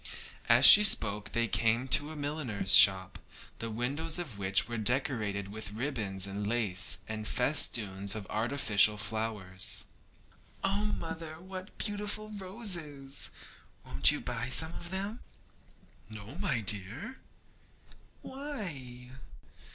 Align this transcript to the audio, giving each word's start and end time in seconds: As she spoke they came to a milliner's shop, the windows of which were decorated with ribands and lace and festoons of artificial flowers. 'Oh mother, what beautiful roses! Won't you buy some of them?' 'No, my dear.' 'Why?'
As 0.49 0.65
she 0.65 0.83
spoke 0.83 1.29
they 1.33 1.47
came 1.47 1.87
to 1.89 2.09
a 2.09 2.15
milliner's 2.15 2.73
shop, 2.73 3.19
the 3.59 3.69
windows 3.69 4.17
of 4.17 4.35
which 4.39 4.67
were 4.67 4.79
decorated 4.79 5.49
with 5.49 5.73
ribands 5.73 6.25
and 6.25 6.47
lace 6.47 6.97
and 7.07 7.27
festoons 7.27 8.15
of 8.15 8.25
artificial 8.27 8.97
flowers. 8.97 9.83
'Oh 10.63 10.85
mother, 10.85 11.39
what 11.39 11.77
beautiful 11.77 12.31
roses! 12.31 13.29
Won't 13.85 14.09
you 14.11 14.19
buy 14.19 14.49
some 14.49 14.73
of 14.73 14.89
them?' 14.89 15.19
'No, 16.09 16.35
my 16.39 16.61
dear.' 16.61 17.19
'Why?' 18.23 19.11